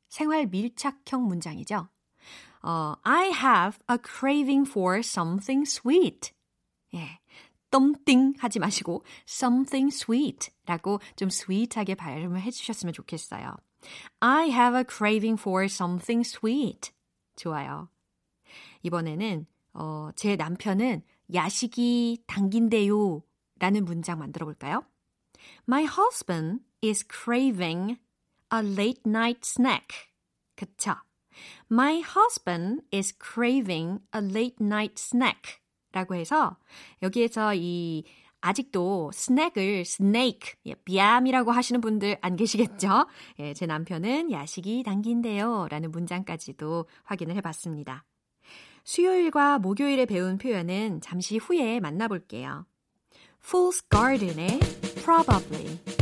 생활 0.10 0.48
밀착형 0.48 1.28
문장이죠. 1.28 1.88
어, 2.64 2.96
I 3.04 3.28
have 3.28 3.78
a 3.90 3.98
craving 4.04 4.70
for 4.70 5.00
something 5.00 5.64
sweet. 5.68 6.32
예. 6.94 7.20
덤띵 7.70 8.36
하지 8.40 8.60
마시고 8.60 9.04
something 9.28 9.94
sweet 9.94 10.52
라고 10.66 11.00
좀 11.16 11.28
sweet하게 11.28 11.96
발음을 11.96 12.42
해주셨으면 12.42 12.94
좋겠어요. 12.94 13.56
I 14.22 14.50
have 14.50 14.78
a 14.78 14.86
craving 14.90 15.40
for 15.40 15.66
something 15.66 16.28
sweet. 16.28 16.92
좋아요. 17.38 17.90
이번에는 18.84 19.46
어, 19.74 20.10
제 20.16 20.36
남편은 20.36 21.04
야식이 21.34 22.24
당긴대요 22.28 23.22
라는 23.60 23.86
문장 23.86 24.20
만들어 24.20 24.46
볼까요? 24.46 24.84
My 25.68 25.86
husband 25.86 26.64
is 26.84 27.06
craving 27.08 27.98
a 28.54 28.60
late 28.60 29.02
night 29.06 29.42
snack. 29.44 29.88
그쵸? 30.56 30.96
My 31.72 32.02
husband 32.02 32.84
is 32.94 33.14
craving 33.18 34.00
a 34.16 34.22
late 34.22 34.58
night 34.60 34.96
snack. 34.98 35.60
라고 35.92 36.16
해서 36.16 36.58
여기에서 37.02 37.54
이 37.56 38.04
아직도 38.48 39.12
스낵을 39.14 39.84
스네이크, 39.84 40.54
예, 40.68 40.74
비암이라고 40.74 41.52
하시는 41.52 41.82
분들 41.82 42.18
안 42.22 42.38
계시겠죠? 42.38 43.06
예, 43.40 43.54
제 43.54 43.66
남편은 43.66 44.32
야식이 44.32 44.84
당긴대요. 44.84 45.68
라는 45.70 45.92
문장까지도 45.92 46.86
확인을 47.04 47.36
해봤습니다. 47.36 48.06
수요일과 48.86 49.60
목요일에 49.60 50.06
배운 50.06 50.38
표현은 50.38 51.02
잠시 51.02 51.38
후에 51.38 51.82
만나볼게요. 51.82 52.66
Fool's 53.44 53.84
Garden의 53.90 54.60
Probably. 55.04 55.97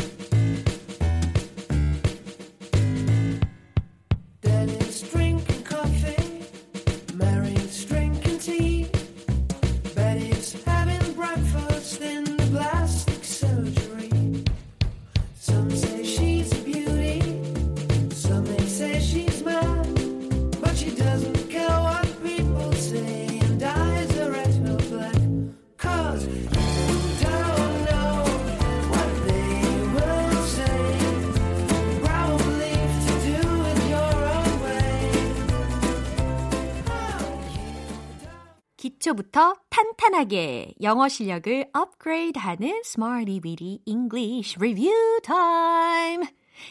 탄탄하게 40.15 40.75
영어 40.82 41.10
실력을 41.10 41.69
업그레이드하는 41.73 42.82
Smarty 42.86 43.41
Weedy 43.43 43.82
English 43.86 44.58
Review 44.58 45.19
Time. 45.21 46.28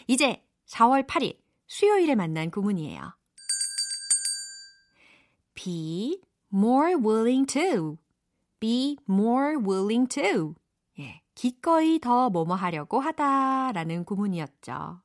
이제 0.07 0.43
4월 0.67 1.07
8일 1.07 1.39
수요일에 1.67 2.15
만난 2.15 2.51
구문이에요. 2.51 3.15
Be 5.55 6.21
more 6.53 6.95
willing 6.95 7.47
to. 7.47 7.99
Be 8.61 8.97
more 9.09 9.57
willing 9.57 10.09
to. 10.09 10.55
예, 10.99 11.21
기꺼이 11.35 11.99
더 12.01 12.31
뭐뭐 12.31 12.55
하려고 12.55 12.99
하다라는 13.01 14.05
구문이었죠. 14.05 15.01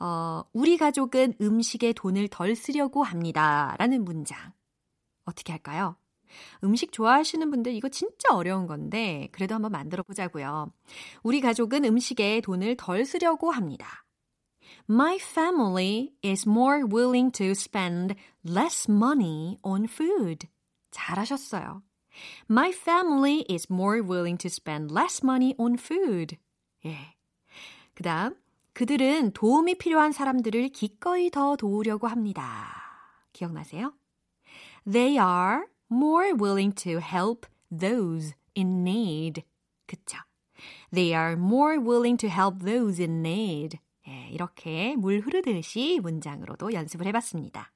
어, 0.00 0.42
우리 0.52 0.76
가족은 0.76 1.34
음식에 1.40 1.92
돈을 1.92 2.28
덜 2.28 2.56
쓰려고 2.56 3.04
합니다. 3.04 3.76
라는 3.78 4.04
문장. 4.04 4.52
어떻게 5.24 5.52
할까요? 5.52 5.96
음식 6.62 6.92
좋아하시는 6.92 7.50
분들 7.50 7.72
이거 7.72 7.88
진짜 7.88 8.34
어려운 8.34 8.66
건데 8.66 9.28
그래도 9.32 9.54
한번 9.54 9.72
만들어 9.72 10.02
보자고요. 10.02 10.72
우리 11.22 11.40
가족은 11.40 11.84
음식에 11.84 12.40
돈을 12.40 12.76
덜 12.76 13.04
쓰려고 13.04 13.50
합니다. 13.50 14.04
My 14.88 15.16
family 15.16 16.12
is 16.24 16.48
more 16.48 16.82
willing 16.84 17.32
to 17.32 17.50
spend 17.50 18.14
less 18.46 18.90
money 18.90 19.58
on 19.62 19.84
food. 19.84 20.48
잘하셨어요. 20.90 21.82
My 22.50 22.70
family 22.70 23.44
is 23.50 23.66
more 23.70 24.00
willing 24.00 24.38
to 24.38 24.48
spend 24.48 24.92
less 24.94 25.20
money 25.24 25.54
on 25.58 25.74
food. 25.74 26.36
예. 26.84 27.14
그 27.94 28.02
다음, 28.02 28.36
그들은 28.72 29.32
도움이 29.32 29.76
필요한 29.76 30.12
사람들을 30.12 30.68
기꺼이 30.70 31.30
더 31.30 31.56
도우려고 31.56 32.06
합니다. 32.06 32.42
기억나세요? 33.32 33.94
They 34.90 35.16
are 35.18 35.64
more 35.94 36.34
willing 36.34 36.74
to 36.74 36.98
help 36.98 37.46
those 37.70 38.34
in 38.56 38.82
need. 38.82 39.44
그쵸? 39.86 40.18
They 40.92 41.14
are 41.14 41.34
more 41.34 41.78
willing 41.78 42.16
to 42.18 42.28
help 42.28 42.64
those 42.64 43.00
in 43.00 43.24
need. 43.24 43.78
예, 44.06 44.28
이렇게 44.30 44.96
물 44.96 45.20
흐르듯이 45.20 46.00
문장으로도 46.02 46.72
연습을 46.72 47.06
해봤습니다. 47.06 47.72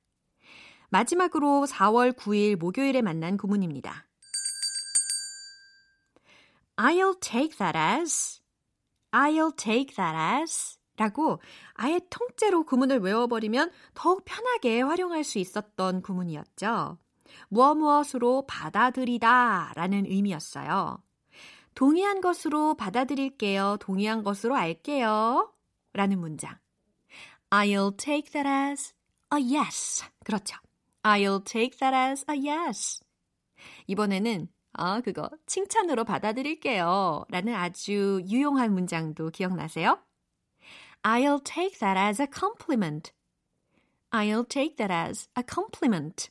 마지막으로 0.91 1.67
4월 1.67 2.13
9일 2.13 2.57
목요일에 2.57 3.03
만난 3.03 3.37
구문입니다. 3.37 4.07
I'll 6.77 7.21
take 7.21 7.57
that 7.59 7.77
as. 7.77 8.41
I'll 9.13 9.57
take 9.57 9.95
that 9.97 10.17
as. 10.17 10.79
라고 10.97 11.41
아예 11.75 12.01
통째로 12.11 12.65
구문을 12.65 12.99
외워버리면 13.01 13.71
더욱 13.95 14.25
편하게 14.25 14.83
활용할 14.83 15.25
수 15.25 15.39
있었던 15.39 16.03
구문이었죠. 16.03 16.99
무엇 17.49 17.75
무엇으로 17.75 18.47
받아들이다 18.47 19.73
라는 19.75 20.07
의미였어요. 20.07 21.03
동의한 21.75 22.21
것으로 22.21 22.75
받아들일게요. 22.75 23.77
동의한 23.81 24.23
것으로 24.23 24.57
알게요. 24.57 25.53
라는 25.93 26.19
문장. 26.19 26.59
I'll 27.51 27.97
take 27.97 28.31
that 28.33 28.49
as 28.49 28.95
a 29.33 29.57
yes. 29.57 30.05
그렇죠. 30.25 30.57
I'll 31.03 31.45
take 31.45 31.79
that 31.79 31.95
as 31.95 32.25
a 32.29 32.49
yes. 32.49 33.01
이번에는 33.87 34.49
아, 34.73 35.01
그거 35.01 35.31
칭찬으로 35.47 36.05
받아들일게요. 36.05 37.25
라는 37.31 37.55
아주 37.55 38.23
유용한 38.29 38.73
문장도 38.73 39.31
기억나세요? 39.31 39.99
I'll 41.03 41.43
take 41.43 41.79
that 41.79 41.99
as 41.99 42.21
a 42.21 42.29
compliment. 42.33 43.12
I'll 44.11 44.49
take 44.49 44.77
that 44.77 44.93
as 44.93 45.29
a 45.37 45.43
compliment. 45.49 46.31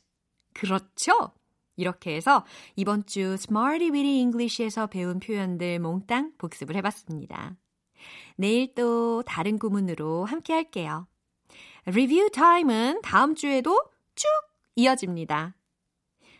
그렇죠? 0.58 1.32
이렇게 1.76 2.16
해서 2.16 2.44
이번 2.74 3.06
주 3.06 3.20
Smarty 3.20 3.90
Weedy 3.90 4.18
English에서 4.18 4.88
배운 4.88 5.20
표현들 5.20 5.78
몽땅 5.78 6.32
복습을 6.36 6.74
해봤습니다. 6.76 7.56
내일 8.36 8.74
또 8.74 9.22
다른 9.22 9.58
구문으로 9.58 10.24
함께 10.24 10.54
할게요. 10.54 11.06
리뷰 11.86 12.30
타임은 12.30 13.02
다음 13.02 13.36
주에도 13.36 13.80
쭉 14.16 14.26
이어집니다. 14.74 15.54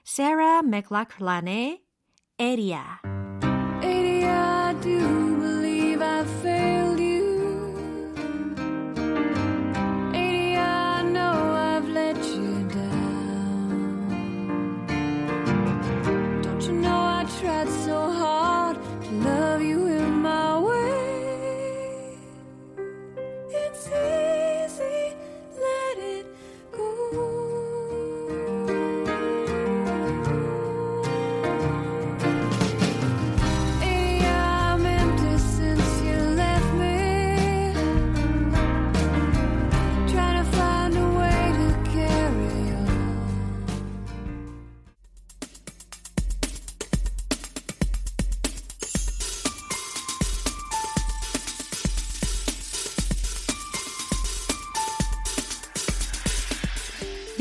Sarah 0.04 0.62
McLachlan의 0.66 1.82
Area. 2.40 3.07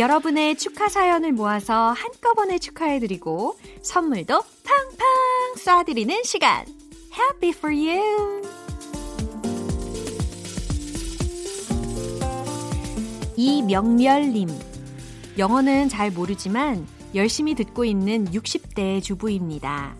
여러분의 0.07 0.55
축하 0.55 0.87
사연을 0.87 1.33
모아서 1.33 1.91
한꺼번에 1.91 2.59
축하해드리고 2.59 3.57
선물도 3.81 4.41
팡팡 4.63 5.05
쏴드리는 5.57 6.23
시간. 6.23 6.65
Happy 7.13 7.49
for 7.49 7.75
you! 7.75 8.41
이명렬님. 13.35 14.47
영어는 15.37 15.89
잘 15.89 16.09
모르지만 16.09 16.87
열심히 17.13 17.53
듣고 17.53 17.83
있는 17.83 18.31
60대 18.31 19.03
주부입니다. 19.03 19.93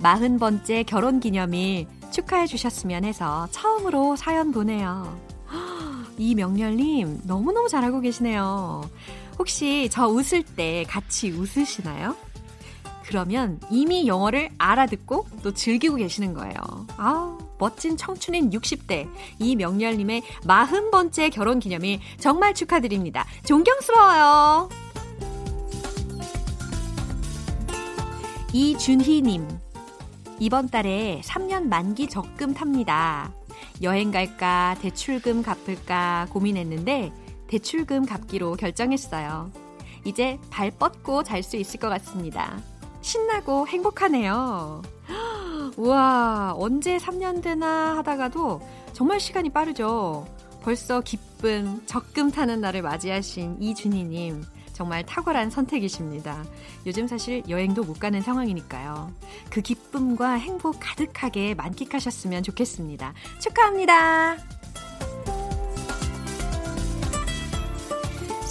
40번째 0.00 0.84
결혼 0.84 1.20
기념일 1.20 1.86
축하해 2.10 2.48
주셨으면 2.48 3.04
해서 3.04 3.46
처음으로 3.52 4.16
사연 4.16 4.50
보내요. 4.50 5.16
이명렬님, 6.18 7.20
너무너무 7.22 7.68
잘하고 7.68 8.00
계시네요. 8.00 8.82
혹시 9.38 9.88
저 9.90 10.06
웃을 10.06 10.42
때 10.42 10.84
같이 10.88 11.30
웃으시나요? 11.30 12.16
그러면 13.04 13.60
이미 13.70 14.06
영어를 14.06 14.50
알아듣고 14.58 15.26
또 15.42 15.52
즐기고 15.52 15.96
계시는 15.96 16.32
거예요. 16.34 16.54
아 16.96 17.38
멋진 17.58 17.96
청춘인 17.96 18.50
60대 18.50 19.08
이명렬님의 19.38 20.22
40번째 20.42 21.30
결혼 21.30 21.58
기념일 21.58 22.00
정말 22.18 22.54
축하드립니다. 22.54 23.26
존경스러워요. 23.44 24.68
이준희님, 28.52 29.48
이번 30.38 30.68
달에 30.68 31.20
3년 31.24 31.64
만기 31.64 32.08
적금 32.08 32.54
탑니다. 32.54 33.32
여행 33.82 34.12
갈까, 34.12 34.76
대출금 34.80 35.42
갚을까 35.42 36.28
고민했는데, 36.30 37.12
대출금 37.48 38.06
갚기로 38.06 38.54
결정했어요. 38.54 39.50
이제 40.04 40.38
발 40.50 40.70
뻗고 40.70 41.22
잘 41.22 41.42
수 41.42 41.56
있을 41.56 41.80
것 41.80 41.88
같습니다. 41.88 42.58
신나고 43.00 43.66
행복하네요. 43.66 44.82
우와, 45.76 46.54
언제 46.56 46.96
3년 46.96 47.42
되나 47.42 47.96
하다가도 47.98 48.60
정말 48.92 49.20
시간이 49.20 49.50
빠르죠. 49.50 50.26
벌써 50.62 51.00
기쁜 51.00 51.86
적금 51.86 52.30
타는 52.30 52.60
날을 52.60 52.82
맞이하신 52.82 53.58
이준희님. 53.60 54.44
정말 54.72 55.04
탁월한 55.06 55.50
선택이십니다. 55.50 56.44
요즘 56.84 57.06
사실 57.06 57.42
여행도 57.48 57.84
못 57.84 58.00
가는 58.00 58.20
상황이니까요. 58.20 59.12
그 59.48 59.60
기쁨과 59.60 60.32
행복 60.32 60.78
가득하게 60.80 61.54
만끽하셨으면 61.54 62.42
좋겠습니다. 62.42 63.14
축하합니다. 63.40 64.36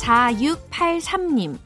4683님. 0.03 1.57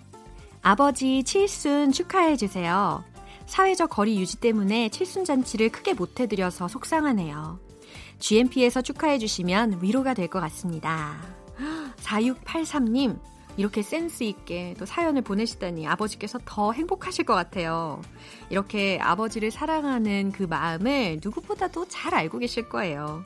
아버지 0.61 1.23
칠순 1.23 1.91
축하해주세요. 1.91 3.03
사회적 3.47 3.89
거리 3.89 4.19
유지 4.19 4.37
때문에 4.37 4.89
칠순 4.89 5.25
잔치를 5.25 5.69
크게 5.69 5.95
못해드려서 5.95 6.67
속상하네요. 6.67 7.59
GMP에서 8.19 8.83
축하해주시면 8.83 9.79
위로가 9.81 10.13
될 10.13 10.27
것 10.27 10.39
같습니다. 10.41 11.17
4683님, 11.97 13.19
이렇게 13.57 13.81
센스 13.81 14.23
있게 14.23 14.75
또 14.77 14.85
사연을 14.85 15.23
보내시다니 15.23 15.87
아버지께서 15.87 16.37
더 16.45 16.73
행복하실 16.73 17.25
것 17.25 17.33
같아요. 17.33 18.01
이렇게 18.51 18.99
아버지를 19.01 19.49
사랑하는 19.49 20.31
그 20.31 20.43
마음을 20.43 21.19
누구보다도 21.23 21.87
잘 21.87 22.13
알고 22.13 22.37
계실 22.37 22.69
거예요. 22.69 23.23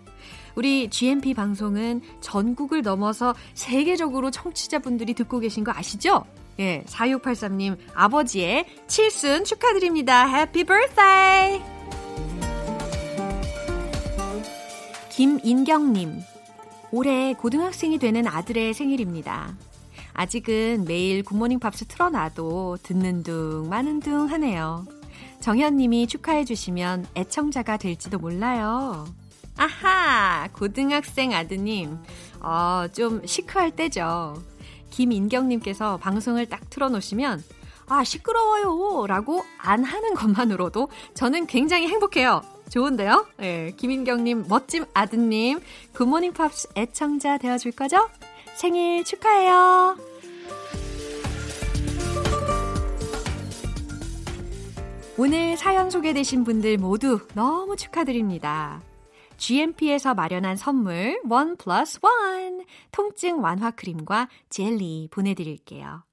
우리 0.55 0.89
GMP 0.89 1.33
방송은 1.33 2.01
전국을 2.19 2.81
넘어서 2.81 3.33
세계적으로 3.53 4.31
청취자분들이 4.31 5.13
듣고 5.13 5.39
계신 5.39 5.63
거 5.63 5.71
아시죠? 5.71 6.25
예, 6.59 6.83
4683님 6.87 7.77
아버지의 7.93 8.65
칠순 8.87 9.45
축하드립니다. 9.45 10.25
Happy 10.27 10.63
birthday! 10.63 11.61
김인경님, 15.09 16.19
올해 16.91 17.33
고등학생이 17.33 17.99
되는 17.99 18.27
아들의 18.27 18.73
생일입니다. 18.73 19.55
아직은 20.13 20.85
매일 20.87 21.23
굿모닝 21.23 21.59
팝스 21.59 21.85
틀어놔도 21.85 22.79
듣는 22.83 23.23
둥 23.23 23.69
마는 23.69 23.99
둥 23.99 24.29
하네요. 24.31 24.85
정현님이 25.39 26.07
축하해주시면 26.07 27.07
애청자가 27.15 27.77
될지도 27.77 28.19
몰라요. 28.19 29.05
아하! 29.57 30.47
고등학생 30.53 31.33
아드님. 31.33 31.97
어, 32.41 32.85
좀 32.93 33.25
시크할 33.25 33.71
때죠. 33.71 34.41
김인경님께서 34.89 35.97
방송을 35.97 36.47
딱 36.47 36.69
틀어놓으시면, 36.69 37.43
아, 37.87 38.03
시끄러워요! 38.03 39.05
라고 39.07 39.43
안 39.57 39.83
하는 39.83 40.13
것만으로도 40.13 40.89
저는 41.13 41.47
굉장히 41.47 41.87
행복해요. 41.87 42.41
좋은데요? 42.69 43.27
예, 43.41 43.73
김인경님, 43.75 44.45
멋짐 44.47 44.85
아드님, 44.93 45.59
굿모닝 45.93 46.33
팝스 46.33 46.69
애청자 46.77 47.37
되어줄 47.37 47.73
거죠? 47.73 48.09
생일 48.55 49.03
축하해요! 49.03 49.97
오늘 55.17 55.57
사연 55.57 55.89
소개되신 55.91 56.45
분들 56.45 56.77
모두 56.77 57.19
너무 57.35 57.75
축하드립니다. 57.75 58.81
GMP에서 59.41 60.13
마련한 60.13 60.55
선물 60.55 61.19
원 61.27 61.57
플러스 61.57 61.97
원 62.03 62.63
통증 62.91 63.41
완화 63.41 63.71
크림과 63.71 64.29
젤리 64.49 65.07
보내드릴게요. 65.09 66.03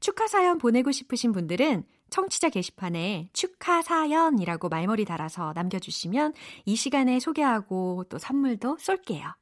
축하 0.00 0.26
사연 0.26 0.56
보내고 0.56 0.90
싶으신 0.90 1.32
분들은 1.32 1.84
청취자 2.08 2.48
게시판에 2.48 3.28
축하 3.34 3.82
사연이라고 3.82 4.70
말머리 4.70 5.04
달아서 5.04 5.52
남겨주시면 5.54 6.32
이 6.64 6.74
시간에 6.74 7.20
소개하고 7.20 8.04
또 8.08 8.16
선물도 8.18 8.78
쏠게요. 8.80 9.34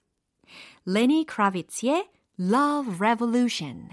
레니 0.86 1.24
크라비츠의 1.26 2.08
Love 2.40 2.96
Revolution. 2.96 3.90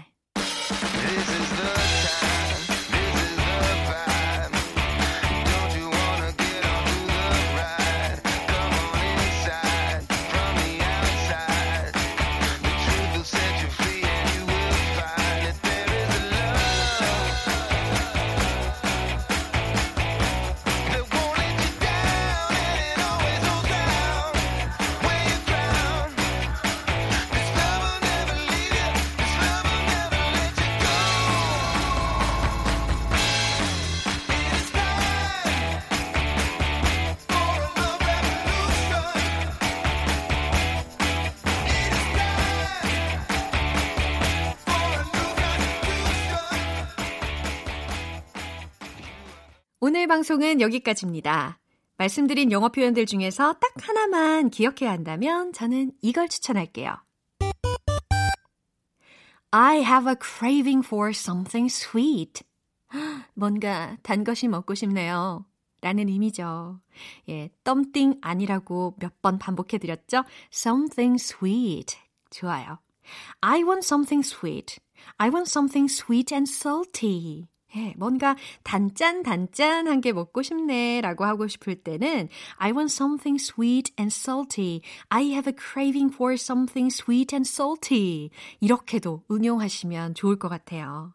오늘 49.80 50.08
방송은 50.08 50.60
여기까지입니다. 50.60 51.60
말씀드린 51.98 52.50
영어 52.50 52.68
표현들 52.68 53.06
중에서 53.06 53.52
딱 53.54 53.72
하나만 53.80 54.50
기억해야 54.50 54.90
한다면 54.90 55.52
저는 55.52 55.92
이걸 56.02 56.28
추천할게요. 56.28 56.96
I 59.52 59.78
have 59.78 60.10
a 60.10 60.16
craving 60.20 60.84
for 60.84 61.10
something 61.10 61.72
sweet. 61.72 62.42
뭔가 63.34 63.96
단 64.02 64.24
것이 64.24 64.48
먹고 64.48 64.74
싶네요. 64.74 65.44
라는 65.80 66.08
의미죠. 66.08 66.80
예, 67.28 67.48
덤띵 67.62 68.18
아니라고 68.20 68.96
몇 68.98 69.22
번 69.22 69.38
반복해드렸죠? 69.38 70.24
Something 70.52 71.22
sweet. 71.22 71.96
좋아요. 72.30 72.78
I 73.40 73.62
want 73.62 73.86
something 73.86 74.26
sweet. 74.26 74.80
I 75.18 75.28
want 75.28 75.48
something 75.48 75.88
sweet 75.88 76.34
and 76.34 76.50
salty. 76.50 77.46
예, 77.76 77.92
뭔가 77.98 78.34
단짠 78.62 79.22
단짠한 79.22 80.00
게 80.00 80.12
먹고 80.12 80.42
싶네 80.42 81.02
라고 81.02 81.24
하고 81.24 81.46
싶을 81.46 81.76
때는 81.76 82.28
I 82.56 82.70
want 82.72 82.92
something 82.92 83.42
sweet 83.42 83.92
and 83.98 84.14
salty. 84.14 84.80
I 85.10 85.24
have 85.32 85.52
a 85.52 85.54
craving 85.54 86.14
for 86.14 86.34
something 86.34 86.92
sweet 86.92 87.34
and 87.34 87.46
salty. 87.46 88.30
이렇게도 88.60 89.24
응용하시면 89.30 90.14
좋을 90.14 90.38
것 90.38 90.48
같아요. 90.48 91.12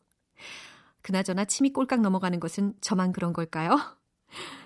그나저나 1.02 1.46
침이 1.46 1.74
꼴깍 1.74 2.02
넘어가는 2.02 2.40
것은 2.40 2.76
저만 2.82 3.12
그런 3.14 3.34
걸까요? 3.34 3.80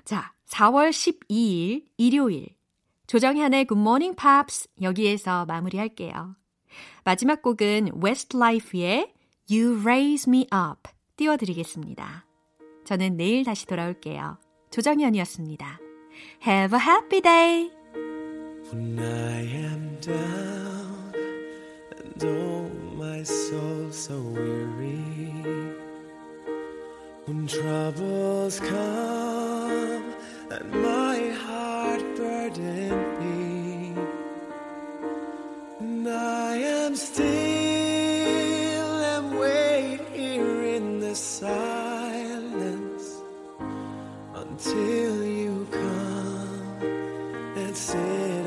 자, 0.03 0.33
4월 0.47 0.89
12일 0.89 1.85
일요일 1.97 2.47
조정현의 3.07 3.65
Good 3.67 3.79
Morning 3.79 4.15
Pops 4.15 4.67
여기에서 4.81 5.45
마무리할게요. 5.45 6.35
마지막 7.05 7.41
곡은 7.41 8.01
Westlife의 8.03 9.13
You 9.49 9.79
Raise 9.81 10.29
Me 10.29 10.45
Up 10.53 10.96
띄워드리겠습니다. 11.17 12.25
저는 12.85 13.17
내일 13.17 13.43
다시 13.43 13.65
돌아올게요. 13.65 14.37
조정현이었습니다. 14.71 15.79
Have 16.45 16.77
a 16.77 16.85
happy 16.85 17.21
day! 17.21 17.71
When 18.71 18.99
I 18.99 19.45
am 19.45 19.97
down 20.01 21.13
and 21.97 22.23
oh 22.23 22.69
my 22.95 23.21
soul 23.21 23.91
so 23.91 24.19
weary 24.19 25.31
When 27.25 27.47
troubles 27.47 28.59
come 28.59 30.13
and 30.51 30.71
my 30.71 31.29
heart 31.45 32.03
burden 32.17 32.91
me 33.19 33.93
And 35.79 36.09
I 36.09 36.57
am 36.57 36.95
still 36.95 37.66
silence 41.17 43.05
until 44.35 45.25
you 45.25 45.67
come 45.71 46.81
and 47.57 47.75
say 47.75 48.46